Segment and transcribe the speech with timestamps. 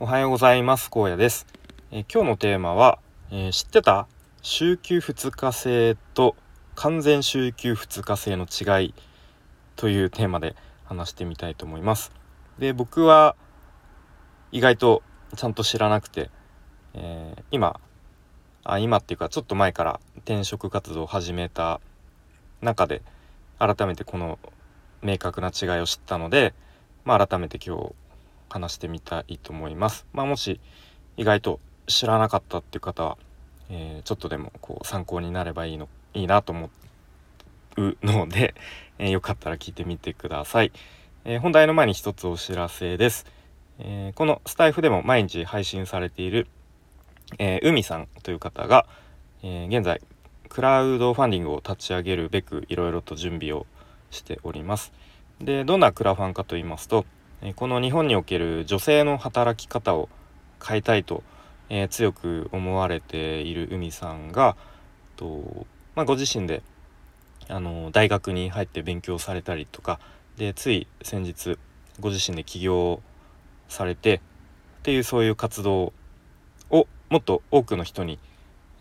[0.00, 0.90] おはようございます。
[0.90, 1.44] 高野です、
[1.90, 3.00] え今日のテーマは、
[3.32, 4.06] えー、知ってた
[4.42, 6.36] 週休2日制と
[6.76, 8.94] 完全週休2日制の違い
[9.74, 12.12] というテーマで話してみたいと思います。
[12.60, 13.34] で僕は
[14.52, 15.02] 意外と
[15.34, 16.30] ちゃんと知らなくて、
[16.94, 17.80] えー、今
[18.62, 21.80] あ今っていうかちょっと前から転職活動を始めた
[22.62, 23.02] 中で
[23.58, 24.38] 改めてこの
[25.02, 26.54] 明確な違いを知ったので、
[27.04, 27.94] まあ、改めて今日
[28.48, 30.06] 話してみたいと思います。
[30.12, 30.60] まあ、もし
[31.16, 33.18] 意外と知らなかったっていう方は、
[33.70, 36.70] えー、ちょっとでもこう参考になればいいのいいなと思
[37.76, 38.54] うので、
[38.98, 40.72] えー、よかったら聞いてみてください。
[41.24, 43.26] えー、本題の前に一つお知らせです。
[43.80, 46.48] えこのスタイフでも毎日配信されている、
[47.38, 48.86] え海さんという方が、
[49.42, 50.00] え現在
[50.48, 53.66] クラウドファンディングを立ち上げるべくいろいろと準備を
[54.10, 54.92] しております。
[55.40, 57.04] でどんなクラファンかと言いますと、
[57.54, 60.08] この日本における女性の働き方を
[60.64, 61.22] 変えたいと、
[61.68, 64.56] えー、強く思われている海さんが
[65.16, 66.62] と、まあ、ご自身で
[67.48, 70.00] あの大学に入って勉強されたりとか
[70.36, 71.58] でつい先日
[72.00, 73.00] ご自身で起業
[73.68, 74.20] されてっ
[74.82, 75.92] ていうそういう活動
[76.70, 78.18] をもっと多くの人に、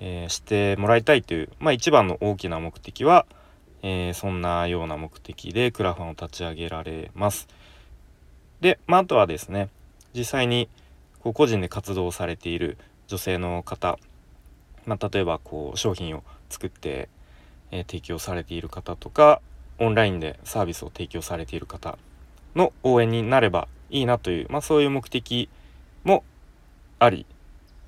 [0.00, 3.26] えー、してもらいたいという、まあ、一番の大きな目的は、
[3.82, 7.48] えー、そんなような目的でクラファンを立ち上げられます。
[8.60, 9.68] で、まあ、あとはですね
[10.14, 10.68] 実際に
[11.20, 13.98] こう個人で活動されている女性の方、
[14.86, 17.08] まあ、例えばこう商品を作って、
[17.70, 19.40] えー、提供されている方とか
[19.78, 21.98] オンラインでサービスを提供されている方
[22.54, 25.48] の応援になればいいなという、まあ、そういう目的
[26.04, 26.24] も
[26.98, 27.26] あり、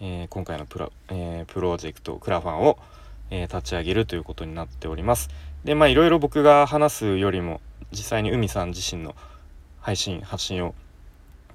[0.00, 2.78] えー、今回のプロ,、えー、プロジェクトクラファンを、
[3.30, 5.28] えー、立ち上げるということになっております。
[5.64, 7.60] でまあいろいろ僕が話すよりも
[7.92, 9.14] 実際に海さん自身の
[9.86, 10.74] 配信、発信を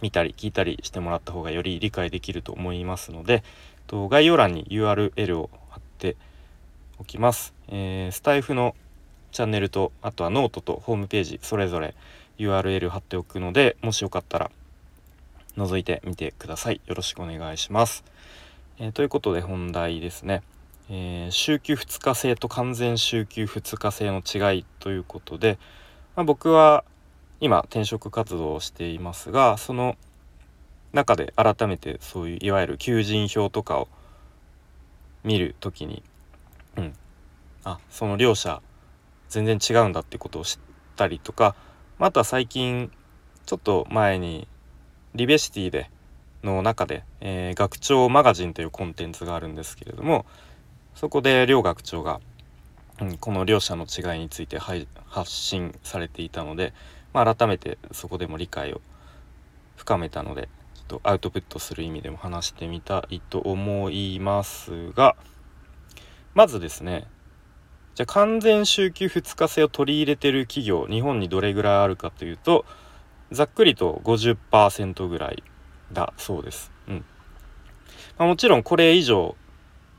[0.00, 3.42] 見たり聞いたりしてもらった方がより理解できると思いますので
[3.88, 6.14] と概要欄に URL を貼って
[7.00, 8.76] おきます、えー、スタエフの
[9.32, 11.96] チャンネルとあとはノートとホームページそれぞれ
[12.38, 14.52] URL 貼っておくのでもしよかったら
[15.56, 16.80] 覗いてみてください。
[16.86, 18.04] よろしくお願いします、
[18.78, 20.42] えー、ということで本題ですね、
[20.88, 25.58] えー、週休2日制と完全週休2日制の違いということで、
[26.14, 26.84] まあ、僕は
[27.40, 29.96] 今転職活動をしていますがその
[30.92, 33.88] 中で改めてそういういわゆる求人票とかを
[35.24, 36.02] 見る時に
[36.76, 36.92] うん。
[37.64, 38.62] あその両者
[39.28, 40.58] 全然違うんだってことを知っ
[40.96, 41.54] たりとか
[41.98, 42.90] また最近
[43.46, 44.48] ちょっと前に
[45.14, 45.90] リベシティで
[46.42, 50.24] の中で、えー、学長マガジンというコンテンツがあるんですけれども
[50.94, 52.20] そこで両学長が、
[53.00, 56.72] うん、この両者の違いについて発信されていたので
[57.12, 58.80] まあ、改めてそこでも理解を
[59.76, 65.16] 深めたのでちょっとアウトプットする意味でも話してみたいと思いますが
[66.34, 67.06] まずですね
[67.94, 72.64] じゃあ完全週休2日制を取り入れてる企業日本にどれぐらいあるかというと
[73.32, 75.42] ざっくりと50%ぐらい
[75.92, 76.70] だそうです。
[76.88, 77.04] うん
[78.18, 79.36] まあ、もちろんこれ以上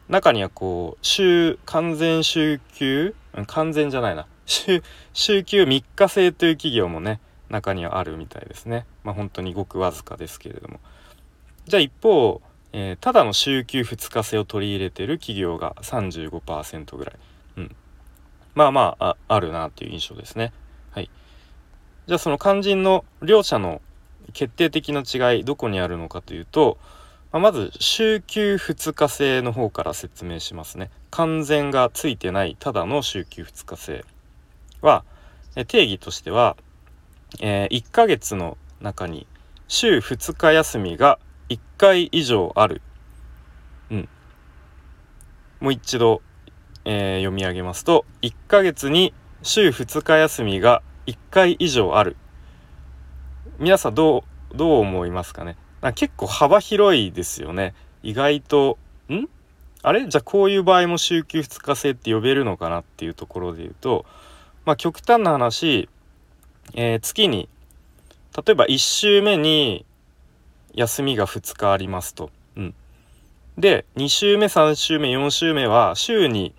[0.09, 3.15] 中にはこう週完全週休
[3.47, 8.85] 完全じゃないな週週休3日制という企業もね中にはあるみたいですね。
[9.03, 10.79] まあ本当にごくわずかですけれども。
[11.65, 12.41] じゃあ一方、
[12.73, 17.15] えー、ただの週休2日制を取り入れてる企業が35%ぐらい、
[17.57, 17.75] うん、
[18.55, 20.53] まあまああるなっていう印象ですね。
[20.91, 21.09] はい。
[22.07, 23.81] じゃあその肝心の両者の
[24.33, 26.77] 決定的な違いどこにあるのかというと、
[27.31, 30.89] まあ、まず週休2日制の方から説明しますね。
[31.09, 34.05] 完全がついてないただの週休2日制。
[34.81, 35.03] は
[35.67, 36.55] 定義としては、
[37.39, 39.27] えー、1ヶ月の中に
[39.67, 41.19] 週2日休みが
[41.49, 42.81] 1回以上ある。
[43.89, 44.09] うん。
[45.59, 46.21] もう一度、
[46.85, 52.15] えー、読み上げますと1ヶ月に週2日休みが1回以上ある。
[53.59, 55.57] 皆さんどうどう思いますかね？
[55.95, 57.73] 結構幅広いですよね。
[58.03, 58.77] 意外と
[59.09, 59.25] ん？
[59.83, 60.07] あれ？
[60.07, 64.05] じゃあこういう場合も週休2日制って呼べるのかなっていうところで言うと
[64.65, 65.89] まあ極端な話、
[66.73, 67.49] えー、月に
[68.35, 69.85] 例えば1週目に
[70.73, 72.29] 休みが2日ありますと。
[72.55, 72.73] うん、
[73.57, 76.53] で2週目3週目4週目は週に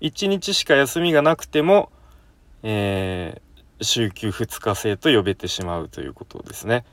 [0.00, 1.90] 1日しか休みがなくても、
[2.62, 6.84] えー、週休2日制と呼べてしまうということですね。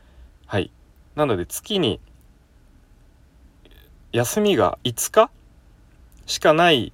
[0.48, 0.72] はい。
[1.16, 2.00] なので月に
[4.12, 5.30] 休みが5日
[6.26, 6.94] しかない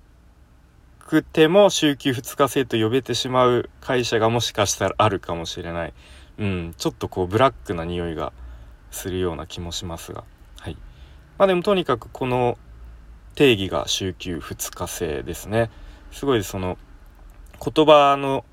[1.12, 5.94] くても週休2日制と呼べてしまう会社がもしかしたらあるかもしれない、
[6.38, 8.32] うん、ちょっとこうブラックな匂いが
[8.92, 10.24] するような気もしますが。
[10.58, 10.78] はい。
[11.38, 12.58] まあでもとにかくこの
[13.36, 15.70] 定義が週休2日制ですね。
[16.14, 16.78] すごいその
[17.60, 18.46] 言葉の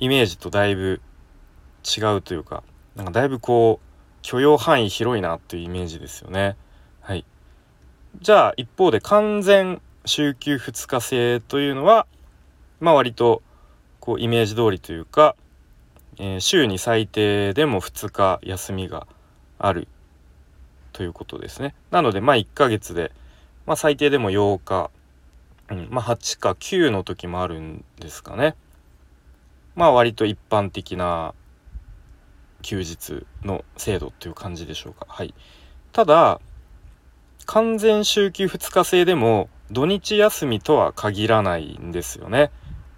[0.00, 1.00] イメージとだいぶ
[1.96, 2.64] 違うというか
[2.96, 6.56] なんかだいぶこう許容範囲広いなっていうイメージですよね。
[7.02, 7.24] はい。
[8.20, 12.06] じゃあ一方で完全週休2日制というのは
[12.80, 13.42] まあ割と
[14.00, 15.34] こうイメージ通りというか、
[16.18, 19.06] えー、週に最低でも2日休みが
[19.58, 19.88] ある
[20.92, 21.74] ということですね。
[21.90, 23.12] なのでまあ1ヶ月で、
[23.66, 24.90] まあ、最低でも8日、
[25.70, 28.56] うんまあ、8か9の時もあるんですかね。
[29.74, 31.34] まあ割と一般的な
[32.60, 35.06] 休日の制度という感じでしょうか。
[35.08, 35.34] はい。
[35.92, 36.40] ただ
[37.46, 42.50] 完全週休2日制でも土日休みとは限らないんですよね。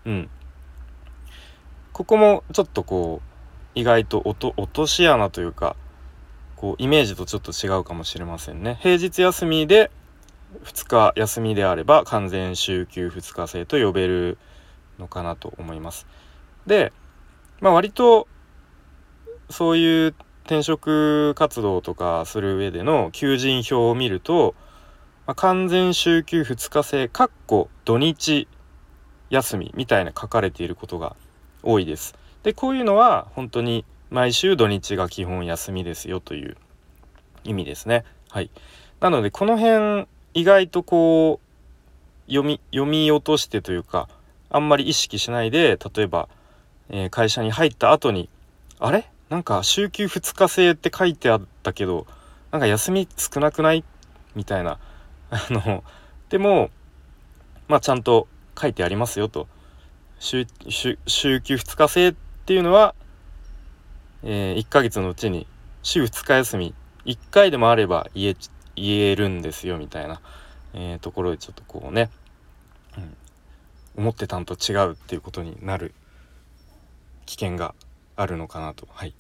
[0.05, 0.31] うん。
[1.93, 5.77] ここもちょっとこう意外と落とし穴というか
[6.57, 8.79] こうイメージとちょっと違うかもしれませんね。
[8.81, 9.91] 平日休みで
[10.65, 14.39] 2日休みであれば完全週休2日制と呼べる
[14.99, 16.07] のかなと思います。
[16.67, 16.93] で、
[17.61, 18.29] まあ、割と
[19.51, 20.15] そういう
[20.45, 24.55] 転職活動とかする上での求人票を見ると、
[25.27, 28.47] まあ、完全週休2日制かっこ土日
[29.31, 31.17] 休みみたいな書かれていることが
[31.63, 32.15] 多いです。
[32.45, 36.57] でこういうのは本当に毎週土日が基本休みですよという
[37.43, 38.05] 意味ですね。
[38.31, 38.51] はい。
[39.01, 41.41] なのでこの辺意外とこ
[42.29, 44.09] う読み読み落としてというか
[44.49, 46.29] あんまり意識しないで例えば、
[46.89, 48.29] えー、会社に入った後に
[48.79, 49.11] あれ？
[49.29, 52.07] なんか週休2日制って書いてあったけど
[52.53, 53.83] なんか休み少なくない？
[54.37, 54.79] みたいな
[55.37, 55.85] あの
[56.29, 56.71] でも
[57.69, 58.29] まあちゃんと
[58.59, 59.49] 書いてありますよと。
[60.19, 62.15] 週週週休2日制っ
[62.47, 62.95] ていうのは
[64.29, 65.47] えー、1ヶ月のうちに
[65.83, 66.75] 週2日休み。
[67.05, 68.37] 1回でもあれば言え
[68.75, 70.21] 言えるんですよみたいな、
[70.75, 72.11] えー、ところでちょっとこうね、
[73.97, 75.95] うん、思ってたんと違うっていうことになる
[77.27, 77.77] 危険が
[78.17, 78.89] あるのかなと。
[78.91, 79.15] はい、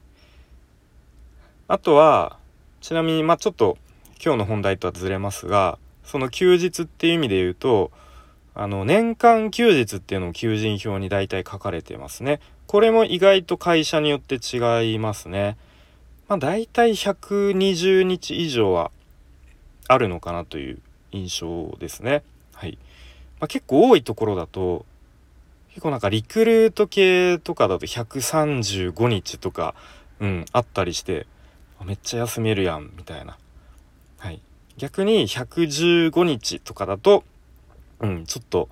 [1.68, 2.38] あとは
[2.80, 3.78] ちなみにまあちょっと
[4.22, 7.90] 今日の本題とはずれますがその休日っていう意味で言うと
[8.54, 12.40] あの年間休日っていうのを求人票に大体書かれてますね。
[12.66, 15.58] これも意外と会社によって違いますね。
[16.26, 18.90] まあ大体120日以上は
[19.88, 20.78] あるのかなという
[21.12, 22.22] 印象ですね。
[22.54, 22.78] はい。
[23.40, 24.86] まあ、結構多いところだと
[25.68, 29.74] 結構なんかリクルート系とかだと135日とか、
[30.20, 31.26] うん、あったりして
[31.84, 33.36] めっちゃ休めるやんみたいな。
[34.76, 37.24] 逆に115日とかだと、
[38.00, 38.68] うん、ちょっと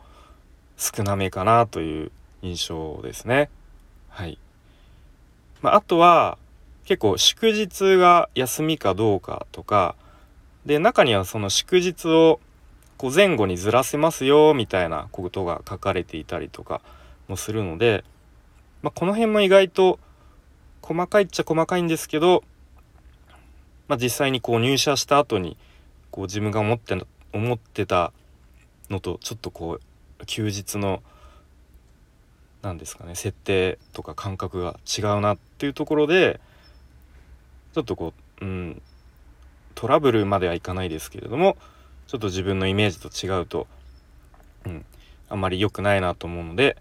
[0.77, 2.12] 少なめかなという
[2.43, 3.49] 印象ですね。
[4.09, 4.39] はい。
[5.62, 6.37] まあ、あとは
[6.85, 9.97] 結構祝日が休みかどうかとか
[10.67, 12.41] で中にはその祝日を
[12.99, 16.81] こう前後にずらせますよみたいなことが書かれていたりとか
[17.29, 18.05] もするので、
[18.83, 19.99] まあ、この辺も意外と
[20.83, 22.45] 細かいっちゃ細かいんですけど、
[23.89, 25.56] まあ、実際にこう入社した後に
[26.15, 26.97] こう自分が思って
[27.33, 28.13] 思ってた
[28.89, 29.81] のとちょっとこ
[30.21, 31.03] う休日の
[32.63, 36.39] 何ですかね設定とか感覚が違うなっていうところで
[37.75, 38.83] ちょっとこう、うん、
[39.75, 41.56] トラブルまではいかないですけれども
[42.06, 43.67] ちょっと自分のイメージと違うと、
[44.67, 44.85] うん、
[45.29, 46.77] あんまり良くないなと思うので、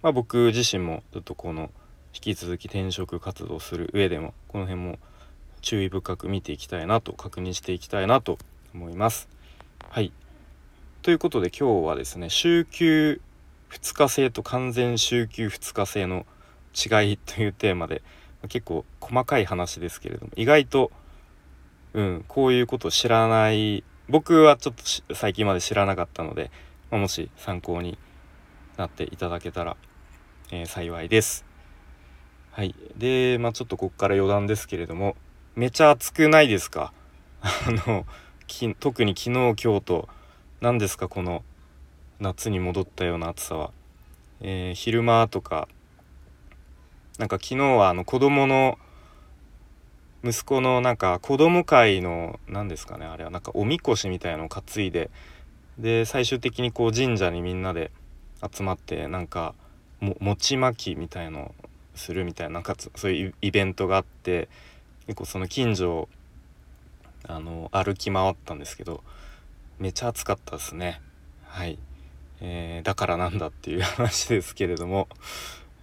[0.00, 1.70] まあ、僕自身もちょっとこの
[2.14, 4.98] 引き続き転職活動する上でもこの辺も
[5.66, 8.38] 注意深く見ていきたいなと確認していきたいなと
[8.72, 9.28] 思います。
[9.90, 10.12] はい
[11.02, 13.20] ということで今日はですね週休
[13.70, 16.24] 2日制と完全週休2日制の
[16.72, 18.02] 違いというテーマで
[18.48, 20.92] 結構細かい話ですけれども意外と、
[21.94, 24.74] うん、こういうことを知らない僕はちょっ
[25.08, 26.52] と最近まで知らなかったので、
[26.92, 27.98] ま、もし参考に
[28.76, 29.76] なっていただけたら、
[30.52, 31.44] えー、幸いです。
[32.52, 32.74] はい。
[32.96, 35.16] で、まあちょっとこっから余談ですけれども、
[35.56, 36.92] めちゃ暑くないですか？
[37.40, 37.50] あ
[37.88, 38.04] の、
[38.78, 40.08] 特に昨日今日と、
[40.60, 41.44] 何ですかこの
[42.20, 43.70] 夏に戻ったような暑さは、
[44.42, 45.66] えー、昼間とか。
[47.16, 48.78] なんか昨日はあの子供の
[50.22, 53.30] 息子のなんか子供会の何ですかねあれは。
[53.30, 55.10] なんかおみこしみたいのを担いで。
[55.78, 57.90] で最終的にこう神社にみんなで
[58.54, 59.54] 集まってなんか
[60.00, 61.54] も餅巻きみたいのを
[61.94, 64.50] するみたいななんかそういうイベントがあって。
[65.06, 66.08] 結構その近所を
[67.28, 69.02] あの歩き回ったんですけど
[69.78, 71.00] めちゃ暑かったですね。
[71.44, 71.78] はい。
[72.40, 75.08] えー、だからなんだっていう話ですけれども、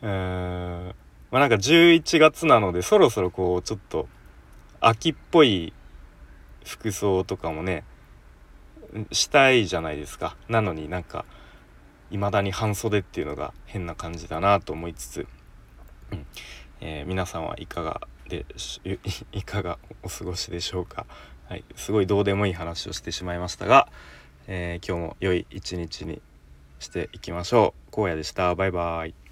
[0.01, 0.95] えーん、
[1.31, 4.07] まあなんか11月なのでそろそろこうちょっと
[4.79, 5.73] 秋っぽい
[6.65, 7.83] 服装とかもね
[9.11, 10.35] したいじゃないですか。
[10.47, 11.25] なのになんか
[12.11, 15.27] 未だに半袖っていうのが変な感じだなと思いつつ、
[16.11, 16.25] うん。
[16.81, 18.45] えー、皆さんはいかがで
[19.31, 21.05] いかがお過ごしでしょうか、
[21.49, 23.89] はい、すごいどうでもいい話をしてしまいましたが、
[24.47, 26.21] えー、今日も良い一日に
[26.79, 28.01] していきましょう。
[28.01, 28.55] 荒野でした。
[28.55, 29.22] バイバイ。